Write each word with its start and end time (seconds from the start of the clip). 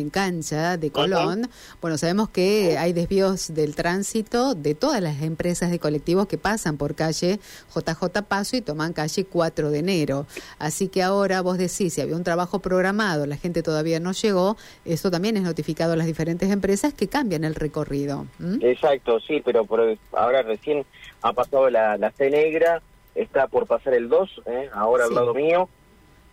en 0.00 0.10
cancha 0.10 0.76
de 0.76 0.92
Colón, 0.92 1.50
bueno, 1.82 1.98
sabemos 1.98 2.28
que 2.28 2.78
hay 2.78 2.92
desvíos 2.92 3.52
del 3.52 3.74
tránsito 3.74 4.54
de 4.54 4.76
todas 4.76 5.02
las 5.02 5.22
empresas 5.22 5.72
de 5.72 5.80
colectivos 5.80 6.28
que 6.28 6.38
pasan 6.38 6.76
por 6.76 6.94
calle 6.94 7.40
JJ 7.74 8.22
Paso 8.28 8.56
y 8.56 8.60
toman 8.60 8.92
calle 8.92 9.24
4 9.24 9.72
de 9.72 9.78
enero. 9.80 10.26
Así 10.60 10.86
que 10.86 11.02
ahora 11.02 11.40
vos 11.40 11.58
decís, 11.58 11.94
si 11.94 12.00
había 12.00 12.14
un 12.14 12.22
trabajo 12.22 12.60
programado, 12.60 13.26
la 13.26 13.36
gente 13.36 13.64
todavía 13.64 13.98
no 13.98 14.12
llegó, 14.12 14.56
eso 14.84 15.10
también 15.10 15.36
es 15.36 15.42
notificado 15.42 15.94
a 15.94 15.96
las 15.96 16.06
diferentes 16.06 16.48
empresas 16.48 16.94
que 16.94 17.08
cambian 17.08 17.42
el 17.42 17.56
recorrido. 17.56 18.28
Exacto, 18.60 19.18
sí, 19.18 19.42
pero 19.44 19.66
ahora 20.12 20.42
recién 20.42 20.86
ha 21.22 21.32
pasado 21.32 21.70
la, 21.70 21.96
la 21.96 22.12
C 22.12 22.30
negra, 22.30 22.82
está 23.16 23.48
por 23.48 23.66
pasar 23.66 23.94
el 23.94 24.08
2, 24.08 24.42
¿eh? 24.46 24.70
ahora 24.72 25.06
al 25.06 25.14
lado 25.16 25.34
mío 25.34 25.68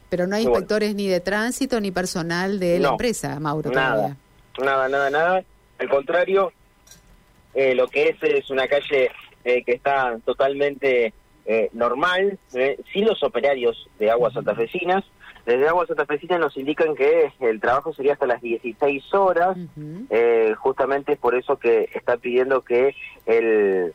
pero 0.09 0.27
no 0.27 0.35
hay 0.35 0.43
inspectores 0.43 0.95
ni 0.95 1.07
de 1.07 1.19
tránsito 1.19 1.79
ni 1.81 1.91
personal 1.91 2.59
de 2.59 2.79
la 2.79 2.89
empresa, 2.89 3.39
Mauro. 3.39 3.71
Nada, 3.71 4.15
nada, 4.59 4.87
nada, 4.89 5.09
nada. 5.09 5.43
Al 5.79 5.89
contrario, 5.89 6.51
eh, 7.54 7.75
lo 7.75 7.87
que 7.87 8.10
es 8.10 8.21
es 8.21 8.49
una 8.49 8.68
calle 8.68 9.11
eh, 9.43 9.63
que 9.63 9.73
está 9.73 10.18
totalmente 10.25 11.13
eh, 11.46 11.69
normal. 11.73 12.37
sí 12.49 13.01
los 13.01 13.23
operarios 13.23 13.89
de 13.99 14.11
Aguas 14.11 14.33
Santafesinas. 14.33 15.04
Desde 15.46 15.68
Aguas 15.68 15.87
Santafesinas 15.87 16.39
nos 16.39 16.57
indican 16.57 16.96
que 16.96 17.32
el 17.39 17.61
trabajo 17.61 17.93
sería 17.93 18.13
hasta 18.13 18.25
las 18.25 18.41
16 18.41 19.13
horas. 19.13 19.57
justamente 20.57 21.13
es 21.13 21.19
por 21.19 21.35
eso 21.35 21.57
que 21.57 21.89
está 21.93 22.18
pidiendo 22.18 22.61
que 22.61 22.96
el 23.25 23.93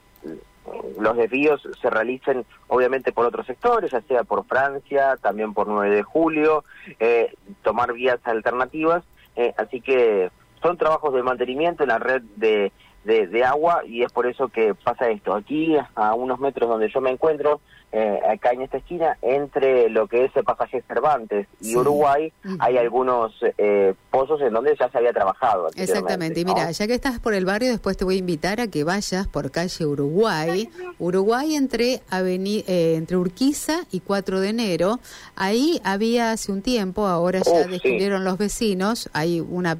los 0.98 1.16
desvíos 1.16 1.66
se 1.80 1.91
realicen 1.91 2.45
obviamente 2.68 3.12
por 3.12 3.27
otros 3.27 3.46
sectores, 3.46 3.91
ya 3.91 4.01
sea 4.02 4.24
por 4.24 4.45
Francia, 4.45 5.16
también 5.20 5.55
por 5.55 5.66
9 5.66 5.95
de 5.95 6.02
julio, 6.02 6.64
eh, 6.98 7.34
tomar 7.62 7.92
vías 7.92 8.20
alternativas, 8.24 9.04
eh, 9.37 9.54
así 9.56 9.80
que 9.80 10.30
son 10.62 10.77
trabajos 10.77 11.15
de 11.15 11.23
mantenimiento 11.23 11.82
en 11.82 11.88
la 11.88 11.98
red 11.98 12.23
de, 12.37 12.73
de, 13.04 13.45
agua 13.45 13.82
y 13.87 14.02
es 14.02 14.12
por 14.12 14.26
eso 14.26 14.48
que 14.48 14.74
pasa 14.74 15.09
esto. 15.09 15.35
Aquí, 15.35 15.76
a 15.95 16.15
unos 16.15 16.38
metros 16.38 16.68
donde 16.68 16.90
yo 16.90 17.01
me 17.01 17.10
encuentro, 17.10 17.60
eh, 17.93 18.21
acá 18.29 18.51
en 18.52 18.63
esta 18.63 18.77
esquina, 18.77 19.19
entre 19.21 19.88
lo 19.91 20.07
que 20.07 20.24
es 20.24 20.37
el 20.37 20.45
pasaje 20.45 20.83
Cervantes 20.87 21.49
y 21.60 21.74
Uruguay, 21.74 22.32
hay 22.60 22.79
algunos 22.79 23.32
eh, 23.59 23.95
pozos 24.10 24.41
en 24.43 24.52
donde 24.52 24.77
ya 24.79 24.88
se 24.91 24.99
había 24.99 25.13
trabajado. 25.13 25.69
Exactamente, 25.74 26.41
y 26.41 26.45
mira, 26.45 26.71
ya 26.71 26.87
que 26.87 26.95
estás 26.95 27.19
por 27.19 27.35
el 27.35 27.45
barrio, 27.45 27.71
después 27.71 27.97
te 27.97 28.05
voy 28.05 28.15
a 28.16 28.19
invitar 28.19 28.60
a 28.60 28.69
que 28.69 28.85
vayas 28.85 29.27
por 29.27 29.51
calle 29.51 29.87
Uruguay, 29.87 30.71
Uruguay 31.01 31.57
entre, 31.57 31.95
eh, 32.13 32.95
entre 32.97 33.16
Urquiza 33.16 33.80
y 33.91 34.01
4 34.01 34.41
de 34.41 34.49
enero, 34.51 35.01
ahí 35.35 35.80
había 35.82 36.30
hace 36.30 36.52
un 36.52 36.63
tiempo, 36.63 37.07
ahora 37.07 37.41
ya 37.41 37.66
descubrieron 37.66 38.25
los 38.25 38.38
vecinos, 38.38 39.10
hay 39.13 39.41
una 39.41 39.77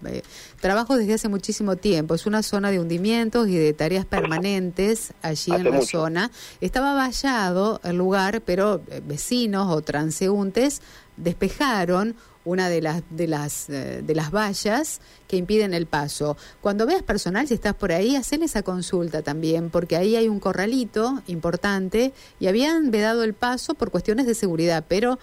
trabajo 0.61 0.97
desde 0.97 1.15
hace 1.15 1.29
muchísimo 1.29 1.77
tiempo, 1.77 2.15
es 2.15 2.27
una 2.27 2.43
zona 2.43 2.71
de 2.71 2.79
hundimientos 2.79 3.49
y 3.49 3.57
de 3.57 3.73
tareas 3.73 4.05
permanentes 4.05 5.13
allí 5.23 5.53
en 5.53 5.71
la 5.71 5.83
zona, 5.83 6.31
estaba 6.61 6.95
vallado 6.95 7.81
el 7.83 8.00
lugar, 8.01 8.43
pero 8.43 8.83
eh, 8.91 9.01
vecinos 9.05 9.69
o 9.71 9.81
transeúntes 9.83 10.83
despejaron 11.17 12.17
una 12.45 12.69
de 12.69 12.81
las 12.81 13.03
de 13.11 13.27
las 13.29 13.69
eh, 13.69 14.03
de 14.03 14.15
las 14.15 14.31
vallas 14.31 15.01
que 15.29 15.37
impiden 15.37 15.75
el 15.75 15.87
paso. 15.87 16.37
Cuando 16.61 16.87
veas 16.87 17.03
personal, 17.03 17.47
si 17.47 17.55
estás 17.55 17.75
por 17.75 17.93
ahí, 17.93 18.17
hacen 18.17 18.43
esa 18.43 18.63
consulta 18.63 19.23
también, 19.23 19.71
porque 19.71 19.97
ahí 19.97 20.17
hay 20.17 20.29
un 20.29 20.41
corralito 20.41 21.23
importante 21.27 22.13
y 22.39 22.47
habían 22.47 22.91
vedado 22.91 23.23
el 23.25 23.35
paso 23.35 23.75
por 23.75 23.91
cuestiones 23.91 24.27
de 24.27 24.35
seguridad, 24.35 24.85
pero 24.89 25.19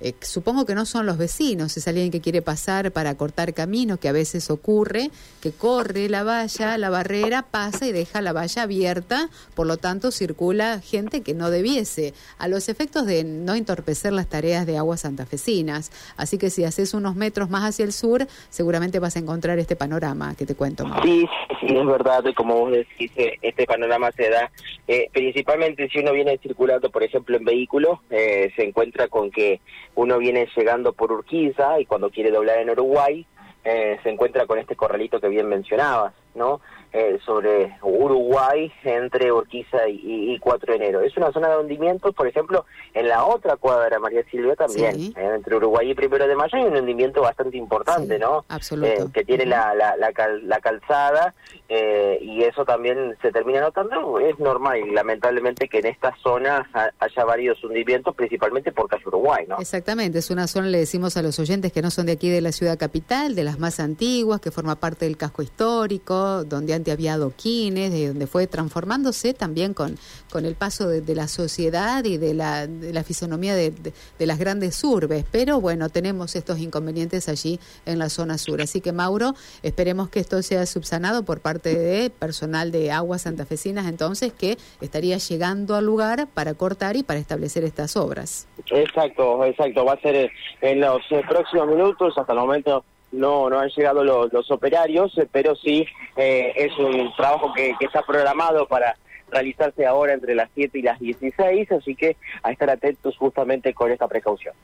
eh, 0.00 0.14
supongo 0.20 0.64
que 0.64 0.74
no 0.74 0.86
son 0.86 1.06
los 1.06 1.18
vecinos, 1.18 1.76
es 1.76 1.88
alguien 1.88 2.10
que 2.10 2.20
quiere 2.20 2.42
pasar 2.42 2.92
para 2.92 3.14
cortar 3.16 3.54
caminos, 3.54 3.98
que 3.98 4.08
a 4.08 4.12
veces 4.12 4.50
ocurre, 4.50 5.10
que 5.40 5.52
corre 5.52 6.08
la 6.08 6.22
valla, 6.22 6.78
la 6.78 6.90
barrera, 6.90 7.42
pasa 7.42 7.86
y 7.86 7.92
deja 7.92 8.20
la 8.20 8.32
valla 8.32 8.62
abierta, 8.62 9.28
por 9.54 9.66
lo 9.66 9.76
tanto 9.76 10.10
circula 10.10 10.80
gente 10.80 11.22
que 11.22 11.34
no 11.34 11.50
debiese, 11.50 12.14
a 12.38 12.48
los 12.48 12.68
efectos 12.68 13.06
de 13.06 13.24
no 13.24 13.54
entorpecer 13.54 14.12
las 14.12 14.28
tareas 14.28 14.66
de 14.66 14.78
aguas 14.78 15.00
santafesinas. 15.00 15.90
Así 16.16 16.38
que 16.38 16.50
si 16.50 16.64
haces 16.64 16.94
unos 16.94 17.16
metros 17.16 17.50
más 17.50 17.64
hacia 17.64 17.84
el 17.84 17.92
sur, 17.92 18.26
seguramente 18.50 18.98
vas 18.98 19.16
a 19.16 19.18
encontrar 19.18 19.58
este 19.58 19.76
panorama 19.76 20.34
que 20.36 20.46
te 20.46 20.54
cuento. 20.54 20.84
Sí, 21.02 21.26
sí, 21.60 21.66
es 21.66 21.86
verdad, 21.86 22.22
como 22.36 22.56
vos 22.58 22.72
decís, 22.72 23.10
eh, 23.16 23.38
este 23.42 23.66
panorama 23.66 24.12
se 24.12 24.30
da 24.30 24.50
eh, 24.88 25.08
principalmente 25.12 25.88
si 25.88 26.00
uno 26.00 26.12
viene 26.12 26.38
circulando, 26.38 26.90
por 26.90 27.04
ejemplo, 27.04 27.36
en 27.36 27.44
vehículo, 27.44 28.02
se 28.08 28.50
encuentra 28.64 29.06
con 29.06 29.30
que 29.30 29.60
uno 29.94 30.18
viene 30.18 30.48
llegando 30.56 30.92
por 30.92 31.12
Urquiza 31.12 31.78
y 31.78 31.86
cuando 31.86 32.10
quiere 32.10 32.30
doblar 32.30 32.58
en 32.58 32.70
Uruguay 32.70 33.26
eh, 33.64 33.98
se 34.02 34.08
encuentra 34.08 34.46
con 34.46 34.58
este 34.58 34.76
corralito 34.76 35.20
que 35.20 35.28
bien 35.28 35.46
mencionabas, 35.46 36.14
¿no? 36.34 36.60
Eh, 36.90 37.18
sobre 37.26 37.76
Uruguay 37.82 38.72
entre 38.82 39.30
Urquiza 39.30 39.86
y, 39.88 40.38
4 40.38 40.72
de 40.72 40.76
enero. 40.76 41.00
Es 41.02 41.14
una 41.18 41.30
zona 41.32 41.50
de 41.50 41.58
hundimiento, 41.58 42.14
por 42.14 42.26
ejemplo, 42.26 42.64
en 42.94 43.08
la 43.08 43.26
otra 43.26 43.56
cuadra, 43.56 43.98
María 43.98 44.24
Silvia, 44.30 44.56
también, 44.56 45.12
eh, 45.14 45.34
entre 45.34 45.56
Uruguay 45.56 45.90
y 45.90 45.94
Primero 45.94 46.26
de 46.26 46.34
Mayo 46.34 46.56
hay 46.56 46.64
un 46.64 46.76
hundimiento 46.76 47.20
bastante 47.20 47.58
importante, 47.58 48.18
¿no? 48.18 48.46
Absoluto. 48.48 49.12
que 49.12 49.22
tiene 49.22 49.44
la, 49.44 49.74
la, 49.74 49.96
la, 49.96 50.60
calzada 50.60 51.34
y 51.68 52.42
eso 52.44 52.64
también 52.64 53.14
se 53.20 53.32
termina 53.32 53.60
notando. 53.60 54.18
Es 54.18 54.38
normal, 54.38 54.80
lamentablemente, 54.92 55.68
que 55.68 55.80
en 55.80 55.86
esta 55.86 56.16
zona 56.22 56.70
haya 56.98 57.24
varios 57.24 57.62
hundimientos, 57.62 58.14
principalmente 58.14 58.72
por 58.72 58.88
calle 58.88 59.04
Uruguay, 59.06 59.44
¿no? 59.46 59.58
Exactamente, 59.58 60.20
es 60.20 60.30
una 60.30 60.46
zona, 60.46 60.68
le 60.68 60.78
decimos 60.78 61.18
a 61.18 61.22
los 61.22 61.38
oyentes 61.38 61.70
que 61.70 61.82
no 61.82 61.90
son 61.90 62.06
de 62.06 62.12
aquí 62.12 62.30
de 62.30 62.40
la 62.40 62.52
ciudad 62.52 62.78
capital, 62.78 63.34
de 63.34 63.44
las 63.44 63.58
más 63.58 63.78
antiguas, 63.78 64.40
que 64.40 64.50
forma 64.50 64.76
parte 64.76 65.04
del 65.04 65.18
casco 65.18 65.42
histórico, 65.42 66.44
donde 66.44 66.77
había 66.86 67.14
adoquines, 67.14 67.92
de 67.92 68.08
donde 68.08 68.26
fue 68.26 68.46
transformándose 68.46 69.34
también 69.34 69.74
con, 69.74 69.96
con 70.30 70.44
el 70.44 70.54
paso 70.54 70.88
de, 70.88 71.14
la 71.14 71.28
sociedad 71.28 72.04
y 72.04 72.16
de 72.16 72.34
la, 72.34 72.66
de 72.66 72.92
la 72.92 73.02
fisonomía 73.02 73.54
de, 73.54 73.70
de, 73.70 74.26
las 74.26 74.38
grandes 74.38 74.82
urbes. 74.84 75.24
Pero 75.30 75.60
bueno, 75.60 75.88
tenemos 75.88 76.36
estos 76.36 76.58
inconvenientes 76.58 77.28
allí 77.28 77.58
en 77.86 77.98
la 77.98 78.08
zona 78.08 78.38
sur. 78.38 78.60
Así 78.60 78.80
que 78.80 78.92
Mauro, 78.92 79.34
esperemos 79.62 80.08
que 80.08 80.20
esto 80.20 80.42
sea 80.42 80.64
subsanado 80.66 81.24
por 81.24 81.40
parte 81.40 81.76
de 81.76 82.10
personal 82.10 82.70
de 82.70 82.92
aguas 82.92 83.22
santafesinas 83.22 83.86
entonces 83.86 84.32
que 84.32 84.58
estaría 84.80 85.18
llegando 85.18 85.74
al 85.74 85.84
lugar 85.84 86.28
para 86.32 86.54
cortar 86.54 86.96
y 86.96 87.02
para 87.02 87.18
establecer 87.18 87.64
estas 87.64 87.96
obras. 87.96 88.46
Exacto, 88.70 89.44
exacto. 89.44 89.84
Va 89.84 89.94
a 89.94 90.00
ser 90.00 90.30
en 90.60 90.80
los 90.80 91.00
próximos 91.28 91.68
minutos, 91.68 92.14
hasta 92.16 92.32
el 92.32 92.38
momento 92.38 92.84
no 93.12 93.48
no 93.48 93.58
han 93.58 93.68
llegado 93.70 94.04
los, 94.04 94.50
operarios, 94.50 95.16
eh, 95.18 95.28
pero 95.30 95.54
sí 95.56 95.86
eh, 96.16 96.52
es 96.56 96.76
un 96.78 97.12
trabajo 97.16 97.52
que, 97.54 97.74
que 97.78 97.86
está 97.86 98.02
programado 98.02 98.66
para 98.66 98.96
realizarse 99.30 99.86
ahora 99.86 100.14
entre 100.14 100.34
las 100.34 100.50
7 100.54 100.78
y 100.78 100.82
las 100.82 100.98
16, 100.98 101.72
así 101.72 101.94
que 101.94 102.16
a 102.42 102.50
estar 102.50 102.70
atentos 102.70 103.16
justamente 103.16 103.74
con 103.74 103.90
esta 103.90 104.08
precaución. 104.08 104.54